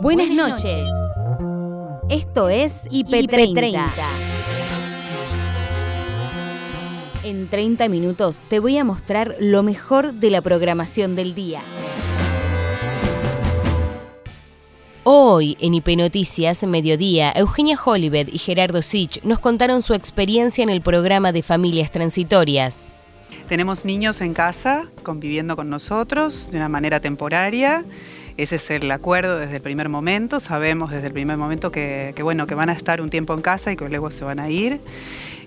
[0.00, 0.88] Buenas noches.
[2.08, 3.90] Esto es IP30.
[7.24, 11.62] En 30 minutos te voy a mostrar lo mejor de la programación del día.
[15.02, 20.70] Hoy, en IP Noticias, mediodía, Eugenia Hollywood y Gerardo Sich nos contaron su experiencia en
[20.70, 23.00] el programa de familias transitorias.
[23.48, 27.84] Tenemos niños en casa conviviendo con nosotros de una manera temporaria.
[28.38, 30.38] Ese es el acuerdo desde el primer momento.
[30.38, 33.72] Sabemos desde el primer momento que, bueno, que van a estar un tiempo en casa
[33.72, 34.80] y que luego se van a ir.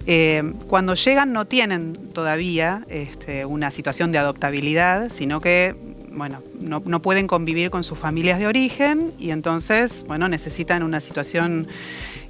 [0.07, 5.73] Eh, cuando llegan no tienen todavía este, una situación de adoptabilidad, sino que
[6.11, 11.67] bueno, no, pueden convivir con sus familias de origen y entonces bueno, necesitan una situación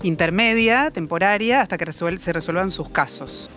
[0.04, 3.50] intermedia, temporaria, hasta que se resuelvan sus casos.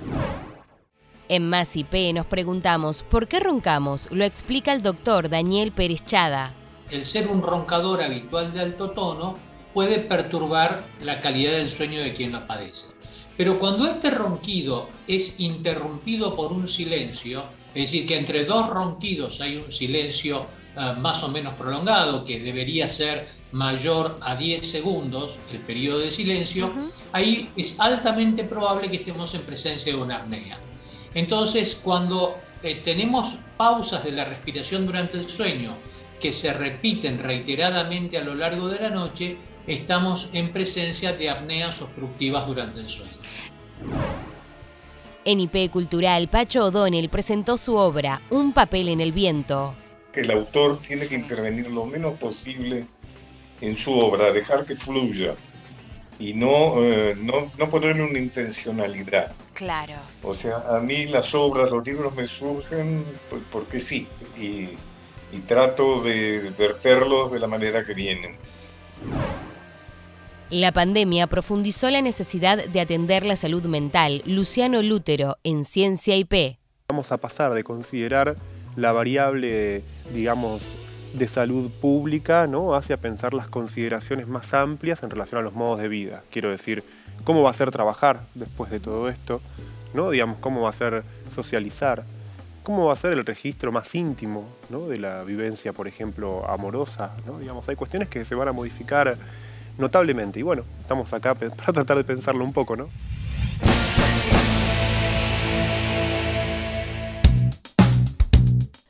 [1.29, 4.09] En Más IP nos preguntamos, ¿por qué roncamos?
[4.11, 6.55] Lo explica el doctor Daniel Pérez Chada.
[6.91, 9.37] El ser un roncador habitual de alto tono
[9.73, 12.95] puede perturbar la calidad del sueño de quien lo padece.
[13.37, 19.41] Pero cuando este ronquido es interrumpido por un silencio, es decir, que entre dos ronquidos
[19.41, 25.41] hay un silencio eh, más o menos prolongado, que debería ser mayor a 10 segundos,
[25.53, 26.73] el periodo de silencio,
[27.13, 30.59] ahí es altamente probable que estemos en presencia de una apnea.
[31.15, 35.73] Entonces, cuando eh, tenemos pausas de la respiración durante el sueño
[36.25, 39.37] que se repiten reiteradamente a lo largo de la noche,
[39.67, 43.13] estamos en presencia de apneas obstructivas durante el sueño.
[45.27, 49.75] En IP Cultural, Pacho O'Donnell presentó su obra Un papel en el viento.
[50.15, 52.87] El autor tiene que intervenir lo menos posible
[53.61, 55.35] en su obra, dejar que fluya
[56.19, 59.35] y no, eh, no, no, ponerle una intencionalidad.
[59.53, 59.97] Claro.
[60.23, 63.05] O sea, a mí las obras, los libros me surgen
[63.53, 64.09] porque sí,
[64.39, 64.71] y,
[65.35, 68.37] y trato de verterlos de la manera que vienen.
[70.51, 74.23] La pandemia profundizó la necesidad de atender la salud mental.
[74.27, 76.59] Luciano Lútero, en Ciencia IP.
[76.89, 78.37] Vamos a pasar de considerar
[78.77, 79.83] la variable,
[80.13, 80.63] digamos,
[81.15, 82.75] de salud pública, ¿no?
[82.75, 86.23] hacia pensar las consideraciones más amplias en relación a los modos de vida.
[86.31, 86.85] Quiero decir,
[87.25, 89.41] cómo va a ser trabajar después de todo esto,
[89.95, 90.11] ¿no?
[90.11, 91.05] Digamos, cómo va a ser
[91.35, 92.05] socializar,
[92.65, 94.49] cómo va a ser el registro más íntimo
[94.89, 97.13] de la vivencia, por ejemplo, amorosa.
[97.39, 99.17] Digamos, hay cuestiones que se van a modificar
[99.79, 100.41] notablemente.
[100.41, 102.89] Y bueno, estamos acá para tratar de pensarlo un poco, ¿no?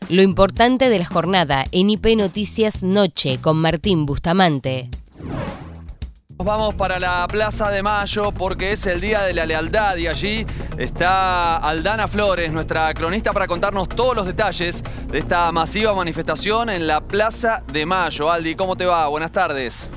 [0.08, 4.90] Lo importante de la jornada en IP Noticias Noche con Martín Bustamante.
[6.36, 10.44] Vamos para la Plaza de Mayo porque es el Día de la Lealtad y allí
[10.76, 16.88] está Aldana Flores, nuestra cronista, para contarnos todos los detalles de esta masiva manifestación en
[16.88, 18.30] la Plaza de Mayo.
[18.30, 19.06] Aldi, ¿cómo te va?
[19.06, 19.88] Buenas tardes.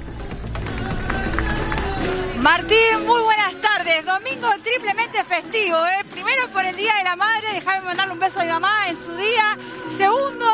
[2.40, 4.06] Martín, muy buenas tardes.
[4.06, 5.78] Domingo triplemente festivo.
[5.88, 6.06] ¿eh?
[6.12, 8.98] Primero por el Día de la Madre, déjame mandarle un beso a mi mamá en
[9.04, 9.58] su día.
[9.98, 10.46] Segundo,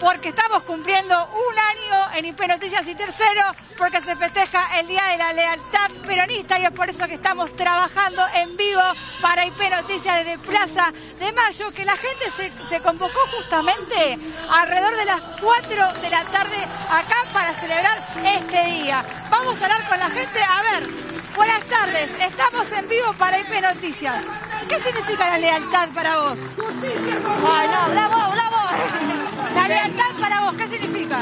[0.00, 3.42] porque estamos cumpliendo un año en IP Noticias y tercero,
[3.76, 7.54] porque se festeja el Día de la Lealtad Peronista y es por eso que estamos
[7.54, 8.80] trabajando en vivo
[9.20, 14.18] para IP Noticias desde Plaza de Mayo, que la gente se, se convocó justamente
[14.50, 16.56] alrededor de las 4 de la tarde
[16.88, 19.04] acá para celebrar este día.
[19.30, 23.62] Vamos a hablar con la gente, a ver, Buenas tardes, estamos en vivo para IP
[23.62, 24.26] Noticias.
[24.68, 26.38] ¿Qué significa la lealtad para vos?
[26.38, 29.54] Ay, no, la voz, la voz.
[29.54, 31.16] La lealtad para vos, ¿qué significa?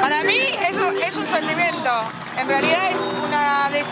[0.00, 1.90] Para mí es, un sentimiento.
[2.38, 3.70] En realidad es una...
[3.74, 3.88] Es,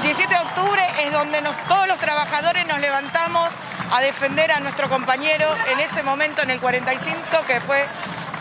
[0.00, 3.50] 17 de octubre es donde todos los trabajadores nos levantamos
[3.92, 7.84] a defender a nuestro compañero en ese momento, en el 45, que fue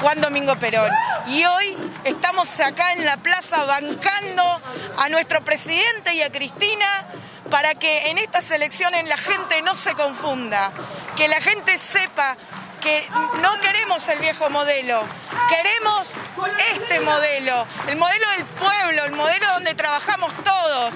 [0.01, 0.89] Juan Domingo Perón.
[1.27, 4.61] Y hoy estamos acá en la plaza bancando
[4.97, 7.07] a nuestro presidente y a Cristina
[7.49, 10.71] para que en estas elecciones la gente no se confunda,
[11.15, 12.37] que la gente sepa
[12.81, 13.07] que
[13.41, 15.03] no queremos el viejo modelo,
[15.49, 16.07] queremos
[16.73, 20.93] este modelo, el modelo del pueblo, el modelo donde trabajamos todos.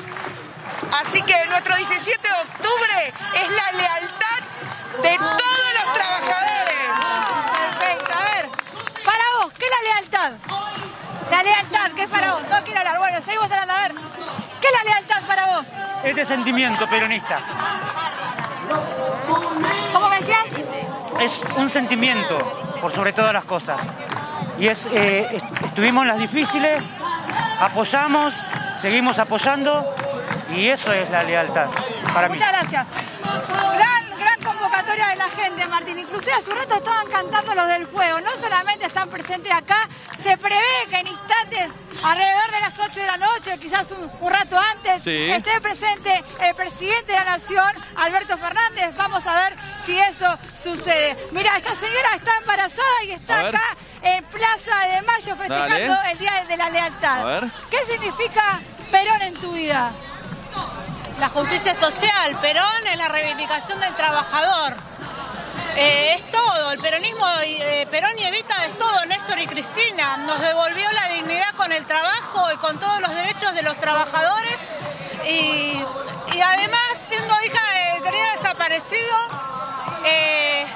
[1.02, 6.50] Así que nuestro 17 de octubre es la lealtad de todos los trabajadores.
[9.60, 10.34] ¿Qué es la lealtad?
[11.32, 12.42] La lealtad, ¿qué es para vos?
[12.50, 12.98] No quiero hablar.
[12.98, 13.74] Bueno, seguimos hablando.
[13.74, 13.94] A ver,
[14.62, 15.68] ¿qué es la lealtad para vos?
[16.04, 17.40] Este sentimiento peronista.
[19.94, 20.46] ¿Cómo me decías?
[21.20, 22.38] Es un sentimiento,
[22.82, 23.80] por sobre todas las cosas.
[24.58, 26.82] Y es, eh, estuvimos en las difíciles,
[27.62, 28.34] apoyamos,
[28.80, 29.96] seguimos apoyando
[30.50, 31.68] y eso es la lealtad
[32.14, 32.58] para Muchas mí.
[32.58, 32.86] gracias.
[33.76, 36.00] Gran, gran convocatoria de la gente, Martín.
[36.00, 38.20] Inclusive hace un rato estaban cantando los del fuego.
[38.22, 39.88] No solamente están presentes acá,
[40.24, 41.72] se prevé que en instantes,
[42.04, 45.30] alrededor de las 8 de la noche, quizás un, un rato antes, Sí.
[45.32, 48.94] esté presente el presidente de la Nación, Alberto Fernández.
[48.98, 49.56] Vamos a ver
[49.86, 51.18] si eso sucede.
[51.32, 53.64] Mira, esta señora está embarazada y está acá
[54.02, 56.12] en Plaza de Mayo festejando Dale.
[56.12, 57.22] el Día de la Lealtad.
[57.22, 57.44] A ver.
[57.70, 58.60] ¿Qué significa
[58.92, 59.92] Perón en tu vida?
[61.20, 64.76] La justicia social, Perón es la reivindicación del trabajador.
[65.82, 70.18] Eh, es todo, el peronismo, eh, Perón y Evita es todo, Néstor y Cristina.
[70.18, 74.58] Nos devolvió la dignidad con el trabajo y con todos los derechos de los trabajadores.
[75.26, 75.82] Y,
[76.36, 77.62] y además, siendo hija
[77.96, 79.18] de tenía desaparecido,
[80.04, 80.68] eh,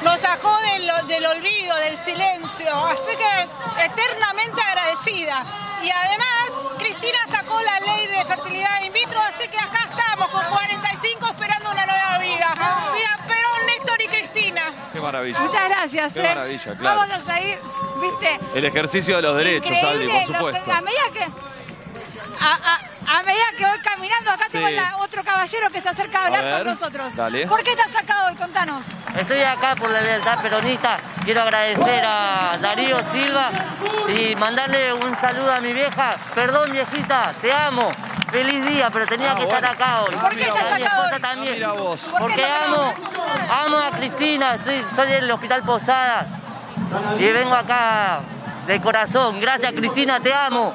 [0.00, 2.86] nos sacó del, del olvido, del silencio.
[2.86, 5.44] Así que eternamente agradecida.
[5.82, 10.44] Y además, Cristina sacó la ley de fertilidad in vitro, así que acá estamos con
[10.44, 12.54] 45 esperando una nueva vida.
[12.94, 14.62] Viva Perón, Néstor y Cristina.
[14.92, 15.38] Qué maravilla.
[15.40, 16.12] Muchas gracias.
[16.12, 16.28] Qué eh.
[16.28, 17.00] maravilla, claro.
[17.00, 17.58] Vamos a seguir,
[18.00, 18.40] ¿viste?
[18.54, 20.72] El ejercicio de los derechos, Aldi, por supuesto.
[20.72, 21.24] a medida que.
[22.40, 24.52] A, a- a medida que voy caminando, acá Sí.
[24.52, 27.14] tengo la- otro caballero que se acerca a A hablar ver, con nosotros.
[27.16, 27.46] dale.
[27.46, 28.34] ¿Por qué estás sacado hoy?
[28.34, 28.82] Contanos.
[29.18, 30.96] Estoy acá por la lealtad peronista.
[31.24, 33.50] Quiero agradecer a Darío Silva
[34.08, 36.16] y mandarle un saludo a mi vieja.
[36.34, 37.90] Perdón, viejita, te amo.
[38.30, 39.56] Feliz día, pero tenía Ah, que bueno.
[39.58, 40.14] estar acá hoy.
[40.16, 41.20] ¿Por qué estás a mi acá hoy?
[41.20, 41.52] también.
[41.52, 42.00] Ah, mira vos.
[42.00, 42.94] ¿Por qué Porque amo,
[43.64, 44.54] amo a Cristina.
[44.56, 46.26] Estoy, soy del Hospital Posada
[47.16, 48.20] y vengo acá
[48.66, 49.40] de corazón.
[49.40, 50.74] Gracias, Cristina, te amo.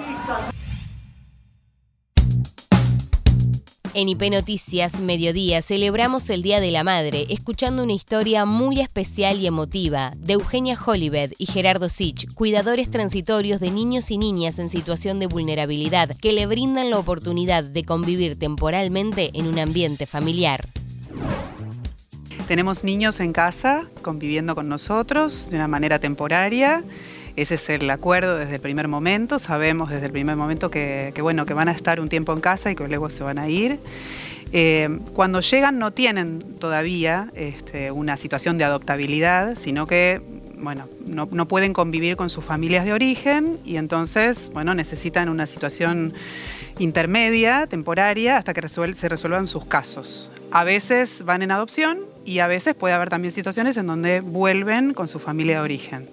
[3.96, 9.40] En IP Noticias Mediodía celebramos el Día de la Madre escuchando una historia muy especial
[9.40, 14.70] y emotiva de Eugenia Holibed y Gerardo Sich, cuidadores transitorios de niños y niñas en
[14.70, 20.68] situación de vulnerabilidad que le brindan la oportunidad de convivir temporalmente en un ambiente familiar.
[22.48, 26.84] Tenemos niños en casa conviviendo con nosotros de una manera temporaria.
[27.40, 29.40] Ese es el acuerdo desde el primer momento.
[29.40, 32.70] Sabemos desde el primer momento que, bueno, que van a estar un tiempo en casa
[32.70, 33.80] y que luego se van a ir.
[34.52, 40.22] Eh, cuando llegan no tienen todavía este, una situación de adoptabilidad, sino que
[40.58, 46.14] bueno, no, pueden convivir con sus familias de origen y entonces bueno, necesitan una situación
[46.78, 50.30] intermedia, temporaria, hasta que se resuelvan sus casos.
[50.52, 54.94] A veces van en adopción y a veces puede haber también situaciones en donde vuelven
[54.94, 56.10] con su familia de origen.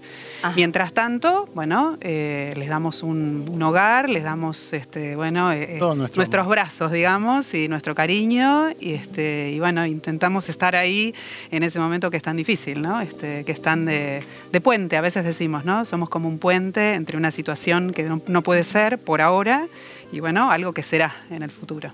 [0.55, 5.79] Mientras tanto, bueno, eh, les damos un, un hogar, les damos, este, bueno, eh, eh,
[5.79, 11.15] nuestro nuestros brazos, digamos, y nuestro cariño, y, este, y bueno, intentamos estar ahí
[11.51, 13.01] en ese momento que es tan difícil, ¿no?
[13.01, 14.23] Este, que están de,
[14.53, 15.85] de puente, a veces decimos, ¿no?
[15.85, 19.67] Somos como un puente entre una situación que no, no puede ser por ahora
[20.13, 21.93] y bueno, algo que será en el futuro.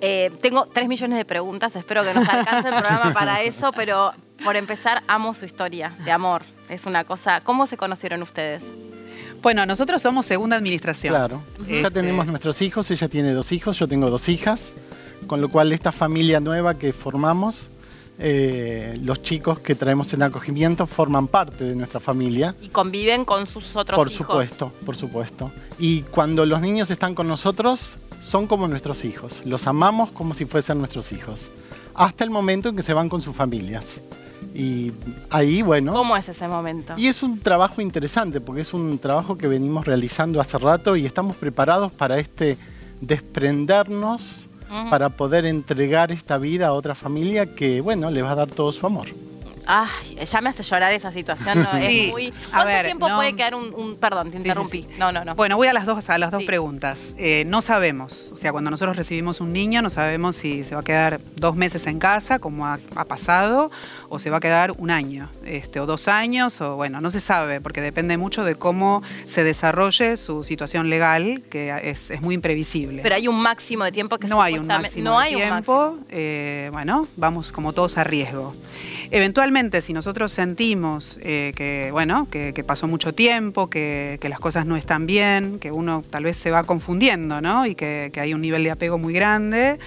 [0.00, 4.12] Eh, tengo tres millones de preguntas, espero que nos alcance el programa para eso, pero
[4.44, 6.42] por empezar, amo su historia de amor.
[6.74, 7.40] Es una cosa.
[7.42, 8.64] ¿Cómo se conocieron ustedes?
[9.40, 11.12] Bueno, nosotros somos segunda administración.
[11.14, 11.40] Claro.
[11.68, 14.60] Ya Este, tenemos nuestros hijos, ella tiene dos hijos, yo tengo dos hijas,
[15.28, 17.68] con lo cual esta familia nueva que formamos,
[18.18, 22.56] eh, los chicos que traemos en acogimiento forman parte de nuestra familia.
[22.60, 24.26] Y conviven con sus otros Por hijos.
[24.26, 25.52] supuesto, por supuesto.
[25.78, 29.42] Y cuando los niños están con nosotros, son como nuestros hijos.
[29.44, 31.50] Los amamos como si fuesen nuestros hijos.
[31.94, 33.84] Hasta el momento en que se van con sus familias.
[34.54, 34.92] Y
[35.30, 35.92] ahí, bueno.
[35.92, 36.94] ¿Cómo es ese momento?
[36.96, 41.04] Y es un trabajo interesante porque es un trabajo que venimos realizando hace rato y
[41.04, 42.56] estamos preparados para este
[43.00, 44.48] desprendernos
[44.90, 48.72] para poder entregar esta vida a otra familia que, bueno, le va a dar todo
[48.72, 49.06] su amor.
[49.66, 51.62] Ay, ya me hace llorar esa situación.
[51.62, 51.76] ¿no?
[51.78, 52.28] Es muy...
[52.28, 54.86] a ¿Cuánto ver, tiempo no- puede quedar un, un- Perdón, te interrumpí.
[54.98, 55.34] No, no, no.
[55.34, 56.98] Bueno, voy a las dos, a las dos preguntas.
[57.16, 60.80] Eh, no sabemos, o sea, cuando nosotros recibimos un niño, no sabemos si se va
[60.82, 63.70] a quedar dos meses en casa, como ha, ha pasado,
[64.08, 67.20] o se va a quedar un año, este, o dos años, o bueno, no se
[67.20, 72.34] sabe, porque depende mucho de cómo se desarrolle su situación legal, que es, es muy
[72.34, 73.02] imprevisible.
[73.02, 75.40] Pero hay un máximo de tiempo que no hay un máximo no de hay un
[75.40, 75.98] tiempo.
[76.10, 78.54] eh, bueno, vamos como todos a riesgo.
[79.14, 84.76] Eventualmente, si nosotros sentimos eh, que, bueno, que, pasó mucho tiempo, que, las cosas no
[84.76, 87.64] están bien, que uno tal vez se va confundiendo, ¿no?
[87.64, 89.78] Y que, que hay un nivel de apego muy grande,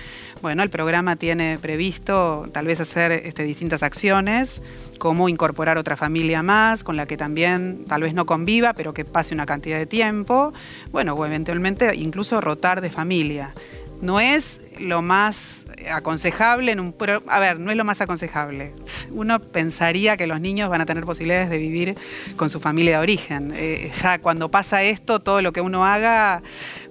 [0.41, 4.61] bueno, el programa tiene previsto tal vez hacer este, distintas acciones,
[4.97, 9.03] como incorporar otra familia más, con la que también tal vez no conviva, pero que
[9.03, 10.53] pase una cantidad de tiempo,
[10.93, 13.53] bueno, o eventualmente incluso rotar de familia.
[13.99, 18.73] No es lo más aconsejable en un pro- a ver, no es lo más aconsejable.
[19.11, 21.95] Uno pensaría que los niños van a tener posibilidades de vivir
[22.35, 23.53] con su familia de origen.
[23.55, 26.41] Eh, ya cuando pasa esto, todo lo que uno haga,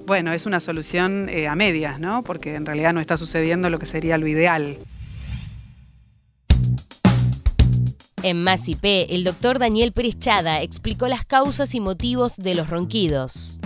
[0.06, 2.22] bueno, es una solución eh, a medias, ¿no?
[2.22, 4.78] Porque en realidad no está sucediendo lo que sería lo ideal.
[8.22, 12.70] En Más IP, el doctor Daniel Pérez Chada explicó las causas y motivos de los
[12.70, 13.60] ronquidos.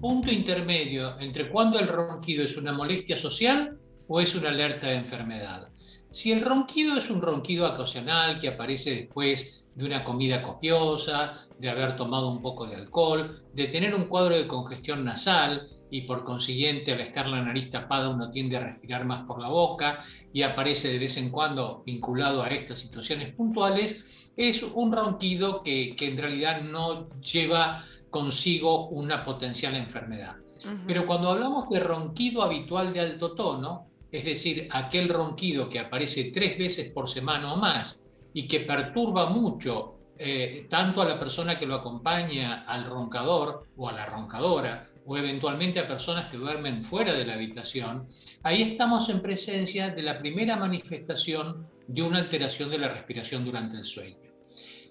[0.00, 3.76] Punto intermedio entre cuando el ronquido es una molestia social
[4.12, 5.70] o es una alerta de enfermedad.
[6.10, 11.70] Si el ronquido es un ronquido ocasional que aparece después de una comida copiosa, de
[11.70, 16.24] haber tomado un poco de alcohol, de tener un cuadro de congestión nasal, y por
[16.24, 20.00] consiguiente al estar la nariz tapada uno tiende a respirar más por la boca
[20.32, 25.96] y aparece de vez en cuando vinculado a estas situaciones puntuales, es un ronquido que,
[25.98, 30.36] en realidad no lleva consigo una potencial enfermedad.
[30.86, 36.24] Pero cuando hablamos de ronquido habitual de alto tono, es decir, aquel ronquido que aparece
[36.24, 38.04] tres veces por semana o más
[38.34, 43.88] y que perturba mucho eh, tanto a la persona que lo acompaña, al roncador o
[43.88, 48.06] a la roncadora, o eventualmente a personas que duermen fuera de la habitación,
[48.42, 53.78] ahí estamos en presencia de la primera manifestación de una alteración de la respiración durante
[53.78, 54.18] el sueño.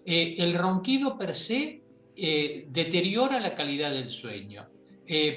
[0.03, 1.81] Eh, el ronquido per se
[2.15, 4.67] eh, deteriora la calidad del sueño,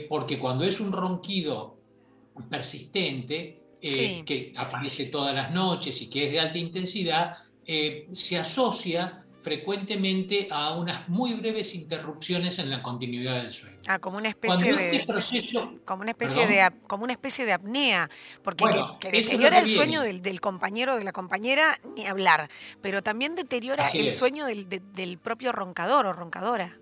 [0.09, 1.77] porque cuando es un ronquido
[2.49, 3.64] persistente,
[4.25, 10.73] que aparece todas las noches y que es de alta intensidad, se asocia frecuentemente a
[10.73, 13.77] unas muy breves interrupciones en la continuidad del sueño.
[13.87, 18.09] Ah, como una especie de este como una especie de como una especie de apnea,
[18.43, 18.65] porque
[18.99, 22.49] que, deteriora el sueño del, compañero o de la compañera ni hablar,
[22.81, 26.79] pero también deteriora el sueño del, del propio roncador o roncadora.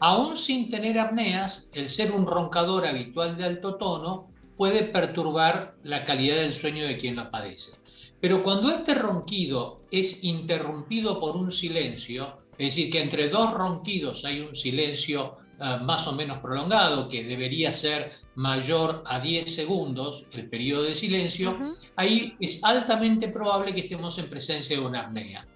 [0.00, 6.04] Aún sin tener apneas, el ser un roncador habitual de alto tono puede perturbar la
[6.04, 7.78] calidad del sueño de quien lo padece.
[8.20, 14.24] Pero cuando este ronquido es interrumpido por un silencio, es decir, que entre dos ronquidos
[14.24, 20.26] hay un silencio ah, más o menos prolongado, que debería ser mayor a 10 segundos,
[20.32, 21.56] el periodo de silencio,
[21.96, 25.46] ahí es altamente probable que estemos en presencia de una apnea.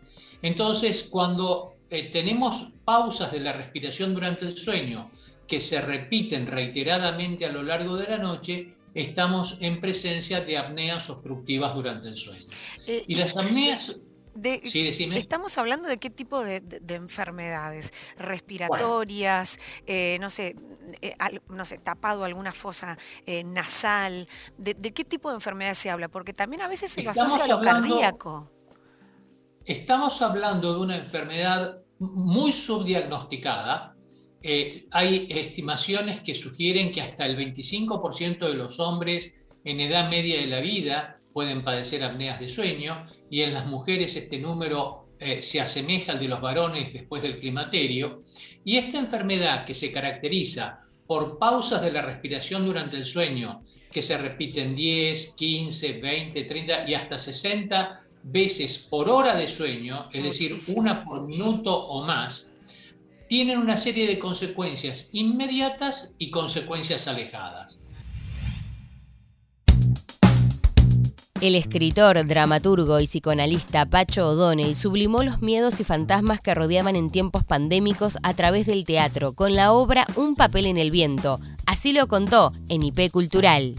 [0.42, 5.10] Entonces, cuando eh, tenemos pausas de la respiración durante el sueño
[5.46, 11.10] que se repiten reiteradamente a lo largo de la noche, estamos en presencia de apneas
[11.10, 12.46] obstructivas durante el sueño.
[12.86, 14.00] Eh, y las apneas...
[14.64, 20.56] sí, estamos hablando de qué tipo de, enfermedades respiratorias, eh, no sé,
[21.02, 21.14] eh,
[21.48, 22.96] no sé, tapado alguna fosa
[23.44, 26.08] nasal, de, qué tipo de enfermedad se habla?
[26.08, 28.50] Porque también a veces se lo asocia a lo cardíaco.
[29.64, 33.97] Estamos hablando de una enfermedad muy subdiagnosticada,
[34.42, 40.40] eh, hay estimaciones que sugieren que hasta el 25% de los hombres en edad media
[40.40, 45.42] de la vida pueden padecer apneas de sueño y en las mujeres este número eh,
[45.42, 48.22] se asemeja al de los varones después del climaterio.
[48.64, 54.02] Y esta enfermedad que se caracteriza por pausas de la respiración durante el sueño que
[54.02, 60.22] se repiten 10, 15, 20, 30 y hasta 60 veces por hora de sueño, es
[60.22, 62.47] decir, una por minuto o más,
[63.28, 67.84] tienen una serie de consecuencias inmediatas y consecuencias alejadas.
[71.40, 77.10] El escritor, dramaturgo y psicoanalista Pacho O'Donnell sublimó los miedos y fantasmas que rodeaban en
[77.10, 81.38] tiempos pandémicos a través del teatro con la obra Un papel en el viento.
[81.64, 83.76] Así lo contó en IP Cultural.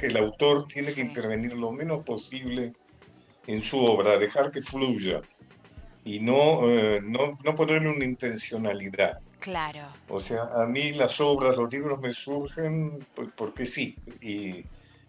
[0.00, 2.72] El autor tiene que intervenir lo menos posible
[3.46, 5.20] en su obra, dejar que fluya
[6.04, 9.20] y no, eh, no, no ponerle una intencionalidad.
[9.38, 9.86] Claro.
[10.08, 13.04] O sea, a mí las obras, los libros me surgen
[13.36, 14.64] porque sí, y,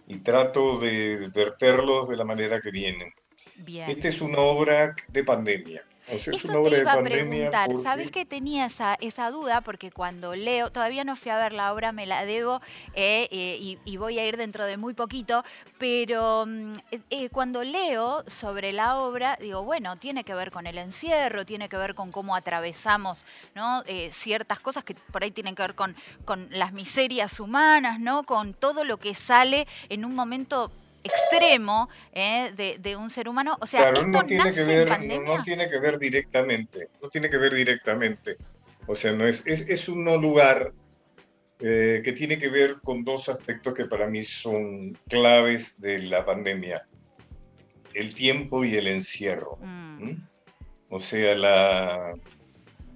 [0.08, 3.14] y trato de verterlos de la manera que vienen.
[3.58, 3.90] Bien.
[3.90, 5.84] Esta es una obra de pandemia.
[6.08, 9.62] Eso te iba a preguntar, ¿sabes que tenía esa, esa duda?
[9.62, 12.62] Porque cuando leo, todavía no fui a ver la obra, me la debo
[12.94, 15.46] eh, eh, y, voy a ir dentro de muy poquito,
[15.78, 16.74] pero mm,
[17.10, 21.70] eh, cuando leo sobre la obra, digo, bueno, tiene que ver con el encierro, tiene
[21.70, 23.84] que ver con cómo atravesamos ¿no?
[24.12, 25.96] ciertas cosas que por ahí tienen que ver con,
[26.26, 28.24] con las miserias humanas, ¿no?
[28.24, 30.72] con todo lo que sale en un momento
[31.04, 33.58] extremo eh, de, un ser humano.
[33.62, 34.90] O sea, esto no tiene que ver,
[35.22, 38.38] No, tiene que ver directamente, no tiene que ver directamente.
[38.88, 40.74] O sea, no es, es, un no lugar
[41.60, 46.26] eh, que tiene que ver con dos aspectos que para mí son claves de la
[46.26, 46.88] pandemia.
[47.94, 49.58] El tiempo y el encierro.
[49.62, 50.12] Mm.
[50.90, 52.16] O sea, la,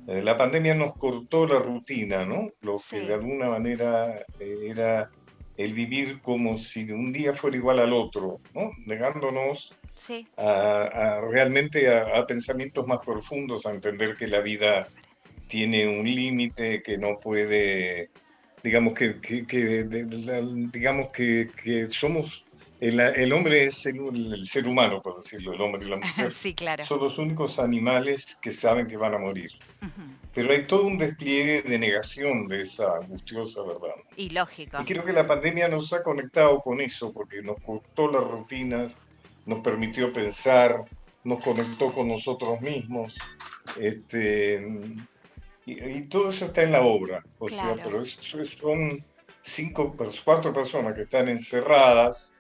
[0.08, 2.50] eh, la pandemia nos cortó la rutina, ¿no?
[2.62, 5.12] Lo que de alguna manera era
[5.58, 8.72] el vivir como si un día fuera igual al otro, ¿no?
[8.86, 9.74] negándonos
[10.38, 14.88] a, realmente a, pensamientos más profundos, a entender que la vida
[15.48, 18.12] tiene un límite, que no puede,
[18.64, 19.16] digamos que,
[20.72, 22.46] digamos que, somos
[22.80, 26.32] el, hombre es el, ser humano, por decirlo, el hombre y la mujer.
[26.32, 26.86] sí, claro.
[26.86, 29.52] Son los únicos animales que saben que van a morir.
[30.36, 33.96] Pero hay todo un despliegue de negación de esa angustiosa verdad.
[34.18, 34.82] Y lógico.
[34.82, 38.98] Y creo que la pandemia nos ha conectado con eso, porque nos cortó las rutinas,
[39.46, 40.84] nos permitió pensar,
[41.24, 43.16] nos conectó con nosotros mismos.
[43.80, 44.68] Este,
[45.68, 47.24] y, todo eso está en la obra.
[47.38, 49.06] O sea, pero son
[49.44, 49.96] cinco,
[50.26, 52.34] cuatro personas que están encerradas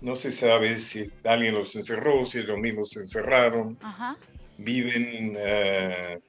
[0.00, 3.78] no se sabe si alguien los encerró, si ellos mismos se encerraron.
[4.58, 6.20] Viven eh,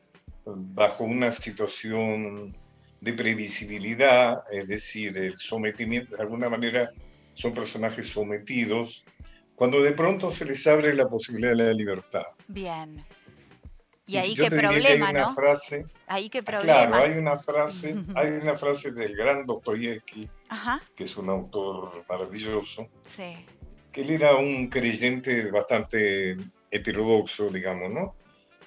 [0.45, 2.55] bajo una situación
[3.05, 6.91] de previsibilidad, es decir, el sometimiento, de alguna manera
[7.35, 9.05] son personajes sometidos,
[9.55, 12.25] cuando de pronto se les abre la posibilidad de la libertad.
[12.47, 13.05] Bien.
[14.07, 16.87] Y ahí qué problema, hay una Frase, ahí qué problema.
[16.87, 20.27] Claro, hay una frase, hay una frase del gran Dostoyevsky,
[20.95, 23.35] que es un autor maravilloso, sí
[23.91, 26.35] que él era un creyente bastante
[26.69, 28.13] heterodoxo, digamos, ¿no?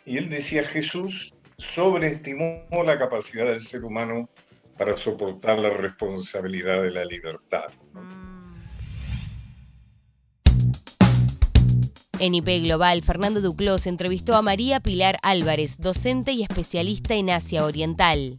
[0.07, 4.31] Y él decía, Jesús sobreestimó la capacidad del ser humano
[4.79, 7.73] para soportar la responsabilidad de la libertad.
[12.21, 17.65] En IP Global, Fernando Duclos entrevistó a María Pilar Álvarez, docente y especialista en Asia
[17.65, 18.38] Oriental.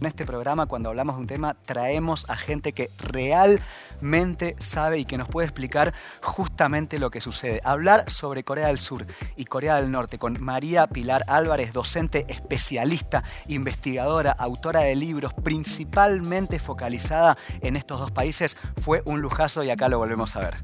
[0.00, 5.04] En este programa, cuando hablamos de un tema, traemos a gente que realmente sabe y
[5.04, 5.92] que nos puede explicar
[6.22, 7.60] justamente lo que sucede.
[7.64, 9.04] Hablar sobre Corea del Sur
[9.36, 16.58] y Corea del Norte con María Pilar Álvarez, docente especialista, investigadora, autora de libros, principalmente
[16.58, 20.56] focalizada en estos dos países, fue un lujazo y acá lo volvemos a ver.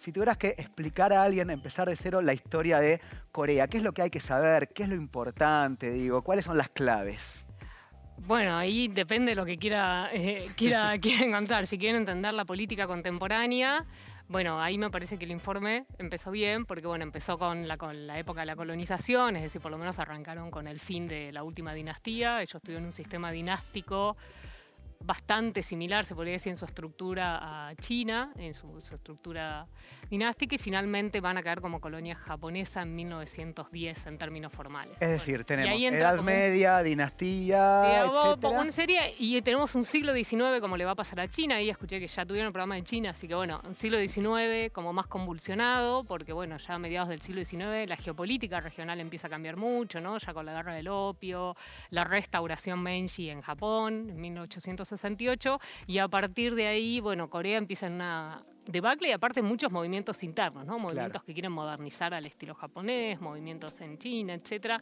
[0.00, 3.82] Si tuvieras que explicar a alguien, empezar de cero, la historia de Corea, ¿qué es
[3.82, 4.68] lo que hay que saber?
[4.68, 5.90] ¿Qué es lo importante?
[5.90, 7.44] Digo, ¿cuáles son las claves?
[8.18, 11.66] Bueno, ahí depende de lo que quiera, eh, quiera, quiera encontrar.
[11.66, 13.84] Si quieren entender la política contemporánea,
[14.28, 18.06] bueno, ahí me parece que el informe empezó bien, porque bueno, empezó con la, con
[18.06, 21.32] la época de la colonización, es decir, por lo menos arrancaron con el fin de
[21.32, 22.40] la última dinastía.
[22.40, 24.16] Ellos tuvieron un sistema dinástico
[25.04, 29.66] bastante similar, se podría decir, en su estructura a China, en su, estructura
[30.08, 34.96] dinástica, y finalmente van a caer como colonia japonesa en 1910 en términos formales.
[35.00, 38.70] Es decir, tenemos Edad Media, dinastía, etc.
[38.70, 42.00] sería, y tenemos un siglo XIX como le va a pasar a China, ahí escuché
[42.00, 45.06] que ya tuvieron el programa de China, así que bueno, un siglo XIX como más
[45.06, 49.56] convulsionado, porque bueno, ya a mediados del siglo XIX la geopolítica regional empieza a cambiar
[49.56, 50.18] mucho, ¿no?
[50.18, 51.54] Ya con la guerra del opio,
[51.90, 57.58] la restauración Meiji en Japón, en 1860 68 y a partir de ahí, bueno, Corea
[57.58, 60.78] empieza en una debacle y aparte muchos movimientos internos, ¿no?
[60.78, 64.80] Movimientos que quieren modernizar al estilo japonés, movimientos en China, etcétera.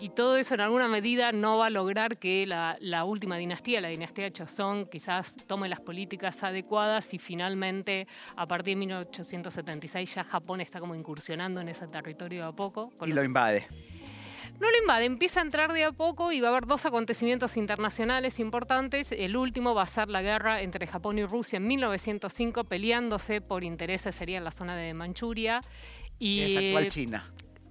[0.00, 3.88] Y todo eso en alguna medida no va a lograr que la, última dinastía, la
[3.88, 10.24] dinastía de Joseon, quizás tome las políticas adecuadas y finalmente a partir de 1876 ya
[10.24, 12.92] Japón está como incursionando en ese territorio a poco.
[13.04, 13.68] y lo invade.
[14.62, 17.56] No lo invade, empieza a entrar de a poco y va a haber dos acontecimientos
[17.56, 19.10] internacionales importantes.
[19.10, 23.64] El último va a ser la guerra entre Japón y Rusia en 1905, peleándose por
[23.64, 25.62] intereses, sería en la zona de Manchuria.
[26.20, 27.24] Y, es actual China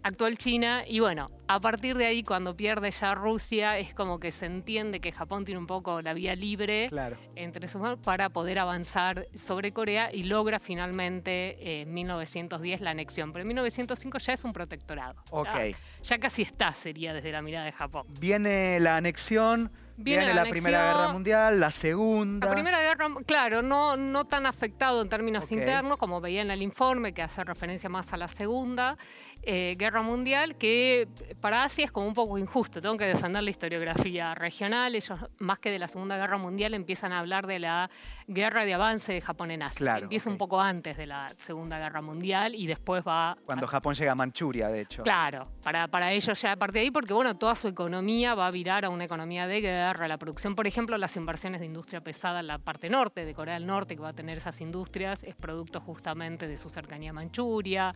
[0.03, 0.83] actual China.
[0.87, 4.99] Y bueno, a partir de ahí, cuando pierde ya Rusia, es como que se entiende
[4.99, 6.89] que Japón tiene un poco la vía libre
[7.35, 13.31] entre sus manos para poder avanzar sobre Corea y logra finalmente en 1910 la anexión.
[13.31, 15.23] Pero en 1905 ya es un protectorado.
[15.31, 15.75] Ok.
[16.03, 18.05] ya casi está, sería desde la mirada de Japón.
[18.19, 19.71] Viene la anexión
[20.03, 22.47] Viene, la, Primera Guerra Mundial, la Segunda.
[22.47, 26.61] La Primera Guerra, claro, no, no tan afectado en términos internos, como veía en el
[26.61, 28.97] informe, que hace referencia más a la Segunda
[29.43, 31.07] eh, Guerra Mundial, que
[31.39, 32.81] para Asia es como un poco injusto.
[32.81, 34.93] Tengo que defender la historiografía regional.
[34.93, 37.89] Ellos, más que de la Segunda Guerra Mundial, empiezan a hablar de la
[38.27, 39.97] guerra de avance de Japón en Asia.
[39.97, 43.35] Empieza un poco antes de la Segunda Guerra Mundial y después va.
[43.45, 45.03] Cuando Japón llega a Manchuria, de hecho.
[45.03, 48.47] Claro, para, para ellos ya a partir de ahí, porque bueno, toda su economía va
[48.47, 52.01] a virar a una economía de guerra la producción, por ejemplo, las inversiones de industria
[52.01, 55.23] pesada en la parte norte de Corea del Norte, que va a tener esas industrias,
[55.23, 57.93] es producto justamente de su cercanía a Manchuria.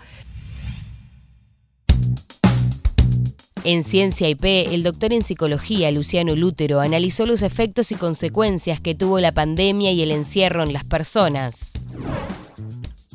[3.67, 8.93] En Ciencia IP, el doctor en psicología Luciano Lútero analizó los efectos y consecuencias que
[8.93, 11.73] tuvo la pandemia y el encierro en las personas.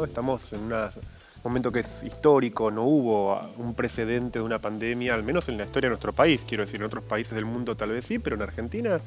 [0.05, 0.91] Estamos en una
[1.45, 5.67] momento que es histórico, no hubo un precedente de una pandemia, al menos en la
[5.67, 8.35] historia de nuestro país, quiero decir, en otros países del mundo tal vez sí, pero
[8.35, 8.99] en Argentina,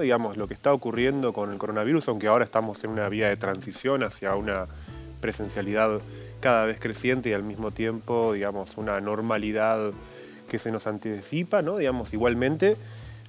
[0.00, 3.36] digamos, lo que está ocurriendo con el coronavirus, aunque ahora estamos en una vía de
[3.36, 4.66] transición hacia una
[5.20, 6.00] presencialidad
[6.38, 9.90] cada vez creciente y al mismo tiempo, digamos, una normalidad
[10.48, 11.76] que se nos anticipa, ¿no?
[11.76, 12.76] digamos, igualmente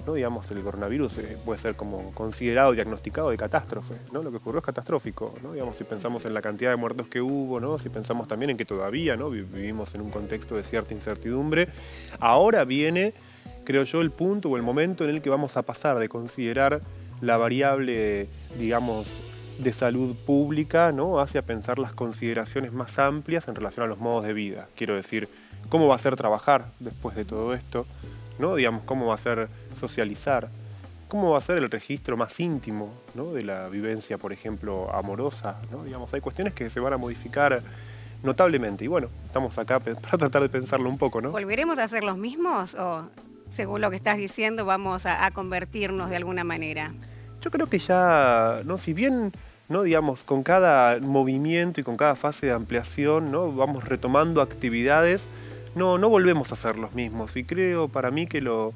[0.05, 0.13] ¿no?
[0.13, 4.23] Digamos, el coronavirus eh, puede ser como considerado, diagnosticado de catástrofe, ¿no?
[4.23, 5.53] Lo que ocurrió es catastrófico, ¿no?
[5.53, 7.77] Digamos, si pensamos en la cantidad de muertos que hubo, ¿no?
[7.79, 9.29] Si pensamos también en que todavía, ¿no?
[9.29, 11.67] Vivimos en un contexto de cierta incertidumbre.
[12.19, 13.13] Ahora viene,
[13.65, 16.81] creo yo, el punto o el momento en el que vamos a pasar de considerar
[17.21, 18.27] la variable,
[18.57, 19.05] digamos,
[19.57, 21.19] de salud pública, ¿no?
[21.19, 24.67] Hacia pensar las consideraciones más amplias en relación a los modos de vida.
[24.77, 25.27] Quiero decir,
[25.67, 27.85] ¿cómo va a ser trabajar después de todo esto?
[28.39, 28.55] ¿no?
[28.55, 30.49] Digamos, cómo va a ser socializar,
[31.07, 33.33] cómo va a ser el registro más íntimo ¿no?
[33.33, 35.83] de la vivencia, por ejemplo, amorosa, ¿no?
[35.83, 37.61] Digamos, hay cuestiones que se van a modificar
[38.23, 38.85] notablemente.
[38.85, 41.31] Y bueno, estamos acá para tratar de pensarlo un poco, ¿no?
[41.31, 43.09] ¿Volveremos a ser los mismos o,
[43.51, 46.93] según lo que estás diciendo, vamos a, convertirnos de alguna manera?
[47.41, 48.77] Yo creo que ya, ¿no?
[48.77, 49.31] Si bien,
[49.67, 49.83] ¿no?
[49.83, 53.51] Digamos, con cada movimiento y con cada fase de ampliación, ¿no?
[53.51, 55.25] Vamos retomando actividades
[55.75, 57.35] no, no volvemos a ser los mismos.
[57.35, 58.73] Y creo para mí que lo,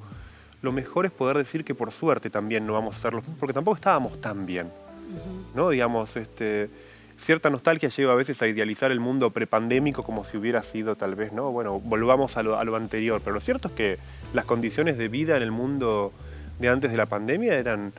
[0.62, 3.54] mejor es poder decir que por suerte también no vamos a ser los mismos, porque
[3.54, 4.72] tampoco estábamos tan bien.
[5.54, 5.70] ¿no?
[5.70, 6.70] Digamos, este,
[7.18, 11.16] cierta nostalgia lleva a veces a idealizar el mundo prepandémico como si hubiera sido tal
[11.16, 11.52] vez, ¿no?
[11.52, 13.22] Bueno, volvamos a lo, a lo anterior.
[13.24, 13.98] Pero lo cierto es que
[14.34, 16.12] las condiciones de vida en el mundo
[16.60, 17.94] de antes de la pandemia eran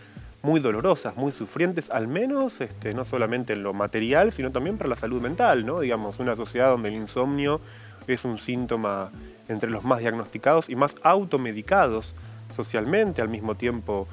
[0.44, 4.90] muy dolorosas, muy sufrientes, al menos este, no solamente en lo material, sino también para
[4.90, 5.80] la salud mental, ¿no?
[5.80, 7.62] Digamos, una sociedad donde el insomnio
[8.12, 9.10] es un síntoma
[9.48, 12.14] entre los más diagnosticados y más automedicados
[12.54, 14.06] socialmente, al mismo tiempo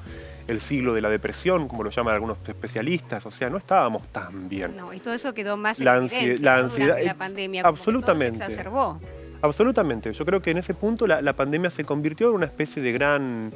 [0.48, 4.48] el siglo de la depresión, como lo llaman algunos especialistas, o sea, no estábamos tan
[4.48, 4.76] bien.
[4.76, 7.62] No, y todo eso quedó más la, en la ansiedad, la pandemia.
[7.64, 8.38] Absolutamente.
[8.38, 9.00] se exacerbó.
[9.40, 10.12] Absolutamente.
[10.12, 12.92] Yo creo que en ese punto la, la, pandemia se convirtió en una especie de
[12.92, 13.52] gran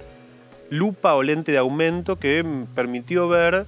[0.70, 2.44] lupa o lente de aumento que
[2.74, 3.66] permitió ver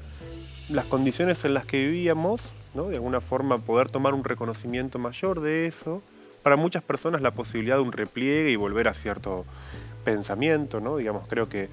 [0.68, 2.40] las condiciones en las que vivíamos,
[2.74, 2.88] ¿no?
[2.88, 6.02] de alguna forma poder tomar un reconocimiento mayor de eso
[6.48, 9.44] para muchas personas la posibilidad de un repliegue y volver a cierto
[10.02, 10.96] pensamiento, ¿no?
[10.96, 11.68] Digamos, creo que,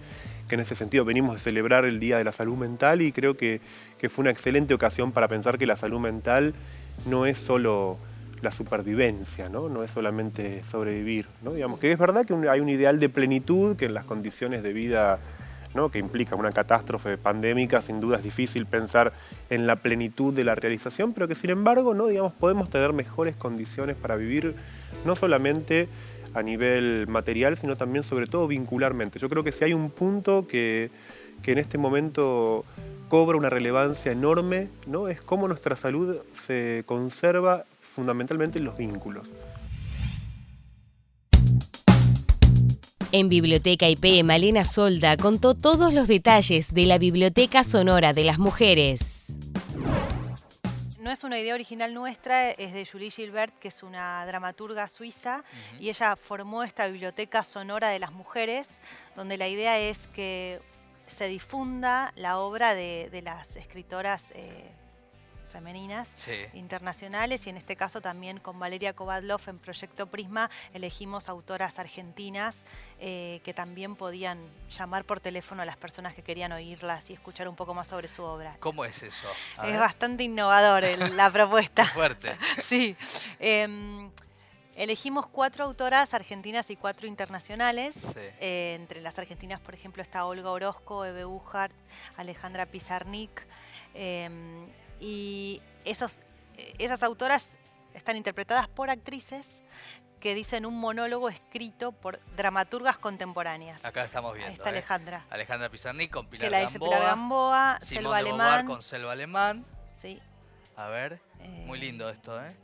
[0.49, 3.61] en ese sentido venimos de celebrar el Día de la Salud Mental y creo que,
[4.09, 6.53] fue una excelente ocasión para pensar que la salud mental
[7.05, 7.97] no es solo
[8.41, 9.69] la supervivencia, ¿no?
[9.69, 11.25] no es solamente sobrevivir.
[11.41, 11.53] ¿no?
[11.53, 14.73] Digamos que es verdad que hay un ideal de plenitud que en las condiciones de
[14.73, 15.19] vida
[15.91, 19.13] que implica una catástrofe pandémica, sin duda es difícil pensar
[19.49, 22.07] en la plenitud de la realización, pero que sin embargo ¿no?
[22.07, 24.55] digamos, podemos tener mejores condiciones para vivir
[25.05, 25.87] no solamente
[26.33, 29.19] a nivel material, sino también sobre todo vincularmente.
[29.19, 30.89] Yo creo que si hay un punto que,
[31.41, 32.65] que en este momento
[33.09, 35.09] cobra una relevancia enorme, ¿no?
[35.09, 39.27] es cómo nuestra salud se conserva fundamentalmente en los vínculos.
[43.17, 48.39] En Biblioteca IP, Malena Solda contó todos los detalles de la Biblioteca Sonora de las
[48.39, 49.27] Mujeres.
[50.99, 55.45] No es una idea original nuestra, es de Julie Gilbert, que es una dramaturga suiza,
[55.79, 58.81] y ella formó esta Biblioteca Sonora de las Mujeres,
[59.15, 60.59] donde la idea es que
[61.05, 64.69] se difunda la obra de, las escritoras eh,
[65.55, 71.79] femeninas internacionales y en este caso también con Valeria Kovadlov en Proyecto Prisma elegimos autoras
[71.79, 72.65] argentinas
[72.99, 74.37] eh, que también podían
[74.69, 78.09] llamar por teléfono a las personas que querían oírlas y escuchar un poco más sobre
[78.09, 78.57] su obra.
[78.59, 79.27] ¿Cómo es eso?
[79.63, 81.85] es bastante innovador la propuesta.
[81.85, 82.37] fuerte.
[82.65, 82.97] sí.
[83.39, 84.11] Em,
[84.75, 87.99] elegimos cuatro autoras argentinas y cuatro internacionales.
[88.41, 91.73] Eh, entre las argentinas, por ejemplo, está Olga Orozco, Eve Ujart,
[92.17, 93.47] Alejandra Pizarnik.
[93.93, 94.67] Em,
[94.99, 96.21] y esos,
[96.57, 97.57] eh, esas autoras
[97.93, 99.61] están interpretadas por actrices
[100.19, 103.85] que dicen un monólogo escrito por dramaturgas contemporáneas.
[103.85, 104.49] Acá estamos viendo.
[104.49, 104.73] Ahí está ¿eh?
[104.73, 105.25] Alejandra.
[105.29, 106.89] Alejandra Pizarnik con Pilar que la Gamboa.
[106.89, 108.65] Pilar Gamboa, Selva Alemán.
[108.65, 109.65] con Selva Alemán.
[110.01, 110.19] Sí.
[110.77, 111.21] A ver,
[111.65, 112.55] muy lindo esto, ¿eh?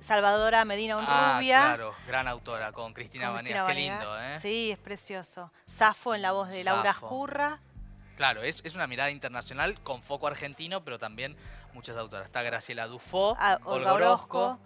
[0.00, 1.60] Salvadora Medina ah, Honrubia.
[1.60, 4.40] claro, gran autora, con Cristina, Cristina Qué lindo, ¿eh?
[4.40, 5.52] Sí, es precioso.
[5.66, 7.60] Safo en la voz de Laura Ascurra.
[8.16, 11.36] Claro, es, es una mirada internacional con foco argentino, pero también
[11.72, 12.26] muchas autoras.
[12.26, 14.58] Está Graciela Dufo, ah, Olga Orozco.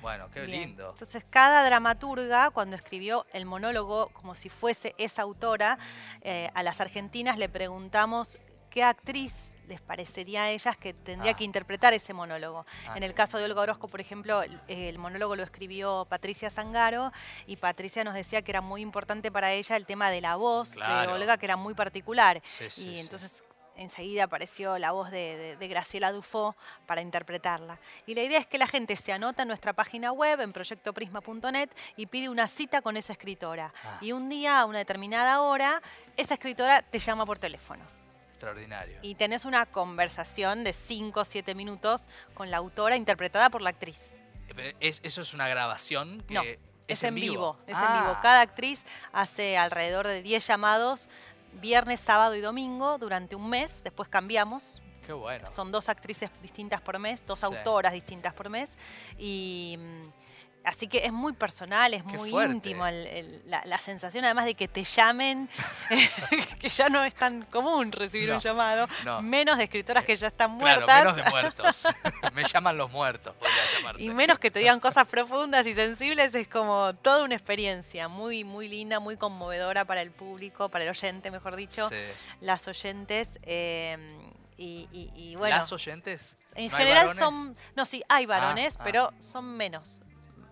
[0.00, 0.90] Bueno, qué lindo.
[0.90, 5.78] Entonces, cada dramaturga, cuando escribió el monólogo, como si fuese esa autora,
[6.22, 8.38] eh, a las argentinas le preguntamos
[8.70, 11.36] qué actriz les parecería a ellas que tendría ah.
[11.36, 12.66] que interpretar ese monólogo.
[12.88, 17.12] Ah, en el caso de Olga Orozco, por ejemplo, el, monólogo lo escribió Patricia Zangaro
[17.46, 20.74] y Patricia nos decía que era muy importante para ella el tema de la voz
[20.74, 22.42] de Olga, que era muy particular.
[22.78, 23.44] y entonces
[23.80, 26.54] enseguida apareció la voz de, Graciela Dufo
[26.86, 27.78] para interpretarla.
[28.06, 31.70] Y la idea es que la gente se anota en nuestra página web, en proyectoprisma.net,
[31.96, 33.72] y pide una cita con esa escritora.
[33.84, 33.98] Ah.
[34.00, 35.82] Y un día, a una determinada hora,
[36.16, 37.84] esa escritora te llama por teléfono.
[38.30, 38.98] Extraordinario.
[39.02, 43.70] Y tenés una conversación de 5 o 7 minutos con la autora interpretada por la
[43.70, 44.14] actriz.
[44.56, 46.22] Eh, ¿Eso es una grabación?
[46.28, 47.56] Que es, en vivo.
[47.66, 48.14] Es en vivo.
[48.16, 48.20] Ah.
[48.20, 51.08] Cada actriz hace alrededor de 10 llamados
[51.54, 54.82] viernes, sábado y domingo durante un mes, después cambiamos.
[55.06, 55.46] Qué bueno.
[55.52, 57.46] Son dos actrices distintas por mes, dos Sí.
[57.46, 58.76] autoras distintas por mes.
[59.18, 60.19] Y mm,
[60.64, 62.52] así que es muy personal, es Qué muy fuerte.
[62.54, 65.48] íntimo el- el- la, la sensación, además de que te llamen,
[66.60, 69.22] que ya no es tan común recibir No, un llamado, no.
[69.22, 70.98] menos de escritoras que ya están Claro, muertas.
[71.04, 71.82] menos de muertos.
[72.34, 73.34] Me llaman los muertos.
[73.36, 74.02] podría llamarse.
[74.02, 78.44] Y menos que te digan cosas profundas y sensibles, es como toda una experiencia muy,
[78.44, 81.96] muy linda, muy conmovedora para el público, para el oyente, mejor dicho, Sí.
[82.40, 83.38] las oyentes.
[83.42, 84.18] eh,
[84.56, 86.36] y, y- y bueno, ¿Las oyentes?
[86.54, 88.82] en ¿No hay general son, no, sí, hay varones, ah.
[88.84, 90.02] pero son menos.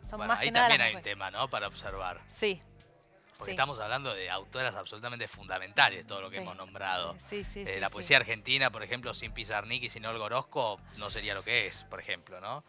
[0.08, 1.48] Son Bueno, más ahí que nada también hay un tema, ¿no?
[1.48, 2.20] Para observar.
[2.26, 2.60] Sí.
[3.36, 3.50] Porque sí.
[3.52, 7.14] estamos hablando de autoras absolutamente fundamentales, todo lo que Sí, hemos nombrado.
[7.18, 7.92] Sí, sí, Eh, sí, la sí.
[7.92, 11.84] poesía argentina, por ejemplo, sin Pizarnik y sin Olga Orozco, no sería lo que es,
[11.84, 12.64] por ejemplo, ¿no?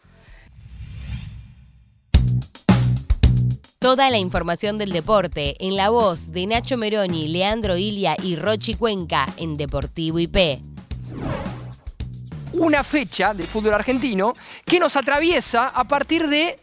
[3.78, 8.74] Toda la información del deporte en la voz de Nacho Meroni, Leandro Ilia y Rochi
[8.74, 10.60] Cuenca en Deportivo IP.
[12.52, 14.34] una fecha del fútbol argentino
[14.66, 16.58] que nos atraviesa a partir de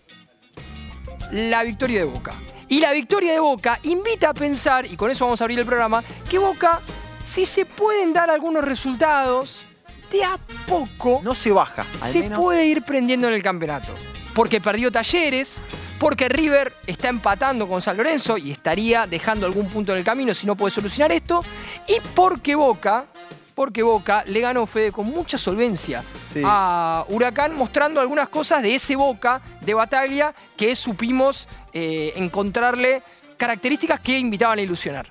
[1.32, 2.36] la victoria de Boca.
[2.70, 5.66] Y la victoria de Boca invita a pensar, y con eso vamos a abrir el
[5.66, 6.82] programa, que Boca,
[7.26, 9.62] si se pueden dar algunos resultados,
[10.12, 10.38] de a
[10.68, 12.40] poco No se baja, al se menos.
[12.40, 13.94] puede ir prendiendo en el campeonato.
[14.34, 15.58] Porque perdió talleres,
[16.00, 20.34] porque River está empatando con San Lorenzo y estaría dejando algún punto en el camino
[20.34, 21.44] si no puede solucionar esto.
[21.88, 23.08] Y porque Boca,
[23.58, 26.43] porque Boca le ganó Fede con mucha solvencia Sí.
[26.46, 33.02] a Huracán, mostrando algunas cosas de ese Boca de Bataglia que supimos eh, encontrarle
[33.36, 35.08] características que invitaban a ilusionar.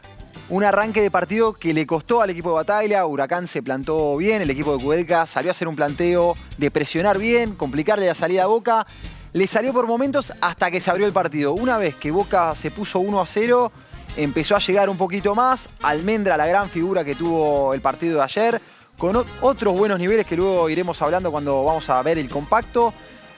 [0.49, 3.05] Un arranque de partido que le costó al equipo de Bataglia.
[3.05, 7.19] Huracán se plantó bien, el equipo de Cudelca salió a hacer un planteo de presionar
[7.19, 8.87] bien, complicarle la salida a Boca.
[9.33, 11.53] Le salió por momentos hasta que se abrió el partido.
[11.53, 13.73] Una vez que Boca se puso 1 a 0,
[14.17, 15.69] empezó a llegar un poquito más.
[15.83, 18.61] Almendra, la gran figura que tuvo el partido de ayer,
[18.99, 22.93] con otros buenos niveles que luego iremos hablando cuando vamos a ver el compacto.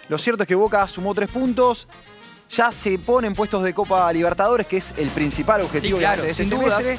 [0.08, 1.88] Lo cierto es que Boca sumó tres puntos.
[2.50, 6.22] Ya se pone en puestos de Copa Libertadores, que es el principal objetivo Sí, claro,
[6.22, 6.82] de este sin dudas.
[6.82, 6.98] semestre.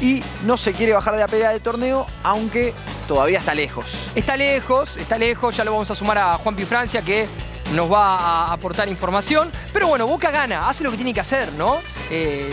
[0.00, 2.72] Y no se quiere bajar de la pelea del torneo, aunque
[3.08, 3.86] todavía está lejos.
[4.14, 7.26] Está lejos, está lejos, ya lo vamos a sumar a Juan Francia que
[7.74, 8.16] nos va
[8.48, 9.50] a aportar información.
[9.72, 11.76] Pero bueno, Boca gana, hace lo que tiene que hacer, ¿no?
[12.10, 12.50] Eh,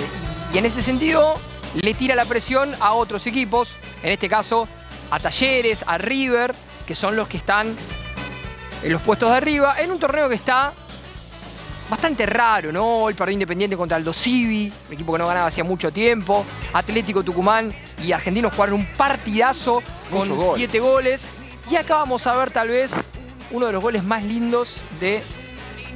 [0.53, 1.39] y en ese sentido
[1.73, 3.69] le tira la presión a otros equipos,
[4.03, 4.67] en este caso
[5.09, 6.53] a Talleres, a River,
[6.85, 7.75] que son los que están
[8.83, 10.73] en los puestos de arriba, en un torneo que está
[11.89, 13.03] bastante raro, ¿no?
[13.03, 16.45] Hoy perdió Independiente contra Aldo Civi, un equipo que no ganaba hacía mucho tiempo.
[16.73, 20.57] Atlético Tucumán y Argentinos jugaron un partidazo con Mucho gol.
[20.57, 21.27] siete goles.
[21.69, 22.91] Y acá vamos a ver tal vez
[23.51, 25.23] uno de los goles más lindos de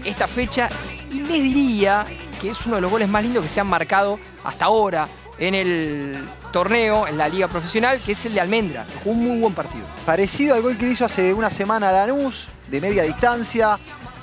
[0.10, 0.70] esta fecha.
[1.12, 2.06] Y les diría
[2.41, 5.08] que es uno de los goles más lindos que se han marcado hasta ahora
[5.39, 6.17] en el
[6.52, 8.86] torneo, en la liga profesional, que es el de Almendra.
[9.04, 9.86] Jugó un muy buen partido.
[10.06, 13.78] Parecido al gol que hizo hace una semana Lanús, de media distancia.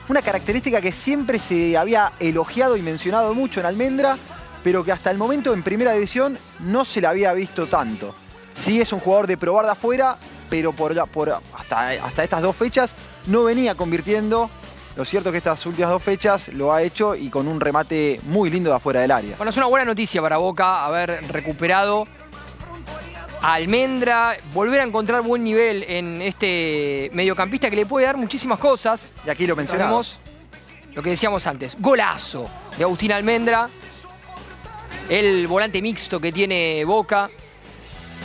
[0.09, 4.19] Una característica que siempre se había elogiado y mencionado mucho en Almendra,
[4.63, 8.15] pero que hasta el momento en primera división no se le había visto tanto.
[8.55, 10.19] Sí es un jugador de probar de afuera,
[10.51, 11.09] pero por, la-
[11.57, 12.93] hasta estas dos fechas
[13.27, 14.51] no venía convirtiendo.
[14.97, 18.21] Lo cierto es que estas últimas dos fechas lo ha hecho y con un remate
[18.25, 19.37] muy lindo de afuera del área.
[19.37, 22.07] Bueno, es una buena noticia para Boca haber recuperado
[23.43, 28.59] a Almendra, volver a encontrar buen nivel en este mediocampista que le puede dar muchísimas
[28.59, 29.13] cosas.
[29.27, 30.21] Y aquí lo mencionamos.
[30.95, 33.69] Lo que decíamos antes, golazo de Agustín Almendra,
[35.09, 37.29] el volante mixto que tiene Boca,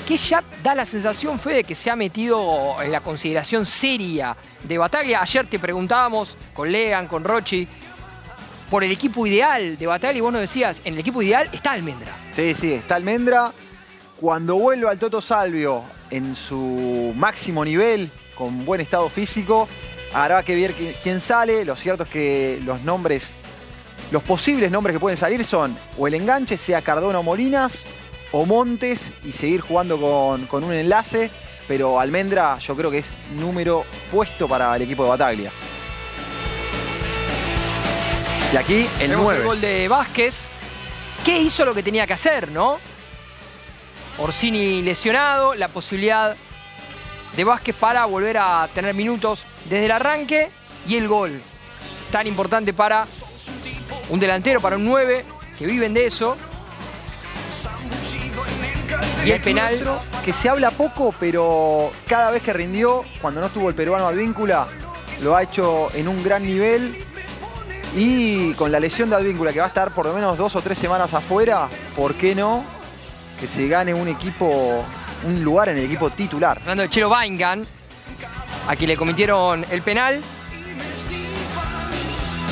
[0.08, 4.36] que ya da la sensación, Fede, de que se ha metido en la consideración seria
[4.64, 5.22] de Bataglia.
[5.22, 7.68] Ayer te preguntábamos con Legan, con Rochi,
[8.70, 11.72] por el equipo ideal de Bataglia y vos nos decías, en el equipo ideal está
[11.72, 12.12] Almendra.
[12.36, 13.52] Sí, sí, está Almendra.
[14.18, 19.68] Cuando vuelva al Toto Salvio en su máximo nivel, con buen estado físico,
[20.14, 21.64] habrá que ver qui- quién sale.
[21.66, 23.32] Lo cierto es que los nombres,
[24.12, 27.84] los posibles nombres que pueden salir son o el enganche, sea Cardona o Molinas,
[28.32, 31.30] o Montes y seguir jugando con, con un enlace.
[31.68, 35.52] Pero Almendra yo creo que es número puesto para el equipo de Bataglia.
[38.52, 39.40] Y aquí el Tenemos 9.
[39.40, 40.50] el gol de Vázquez,
[41.24, 42.80] que hizo lo que tenía que hacer, ¿no?
[44.18, 46.36] Orsini lesionado, la posibilidad
[47.36, 50.50] de Vázquez para volver a tener minutos desde el arranque
[50.88, 51.40] y el gol.
[52.12, 53.08] Tan importante para
[54.10, 55.24] un delantero, para un 9,
[55.58, 56.36] que viven de eso.
[59.26, 59.74] Y el penal.
[60.24, 64.68] que se habla poco, pero cada vez que rindió, cuando no estuvo el peruano Advíncula,
[65.22, 67.06] lo ha hecho en un gran nivel.
[67.96, 70.62] Y con la lesión de Advíncula, que va a estar por lo menos dos o
[70.62, 72.64] tres semanas afuera, ¿por qué no?
[73.40, 74.84] que se gane un equipo,
[75.24, 76.58] un lugar en el equipo titular.
[76.60, 77.66] Hablando de Chelo Baingan,
[78.68, 80.22] a quien le cometieron el penal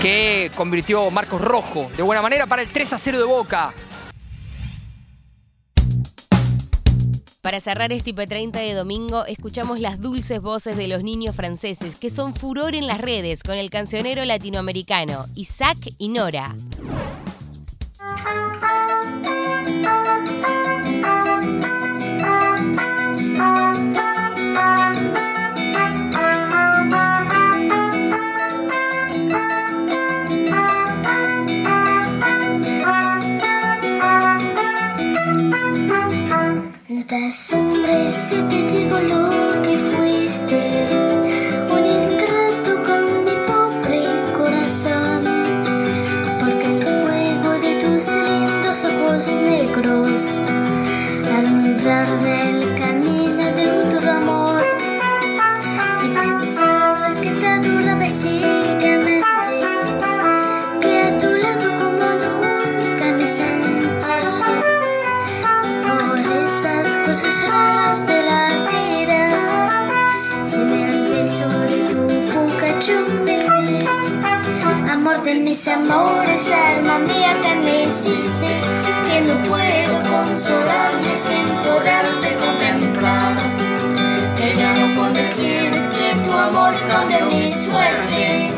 [0.02, 3.72] que convirtió Marcos Rojo de buena manera para el 3 a 0 de Boca.
[7.42, 12.10] Para cerrar este IP30 de domingo, escuchamos las dulces voces de los niños franceses que
[12.10, 16.56] son furor en las redes con el cancionero latinoamericano Isaac y Nora.
[37.28, 38.87] Das hombres si
[75.40, 78.52] mis amores, alma mía que me hiciste,
[79.08, 83.58] que no puedo consolarme sin poderte contemplar.
[84.80, 88.52] No puedo decir que tu amor cambia mi suerte,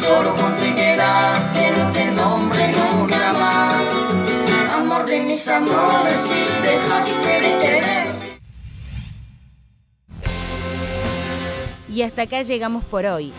[0.00, 4.10] solo conseguirás que no te nombre nunca más
[4.80, 8.06] amor de mis amores si dejaste de querer.
[11.88, 13.32] Y hasta acá llegamos por hoy.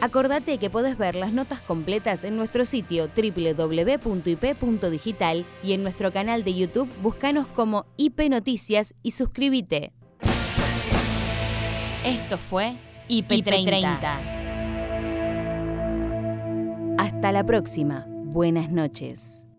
[0.00, 4.26] Acordate que podés ver las notas completas en nuestro sitio www.ip.digital
[5.62, 9.92] y en nuestro canal de YouTube búscanos como IP Noticias y suscríbete.
[12.04, 14.38] Esto fue IP30.
[16.98, 18.06] Hasta la próxima.
[18.08, 19.49] Buenas noches.